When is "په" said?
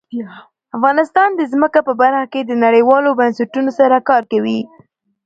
1.87-1.93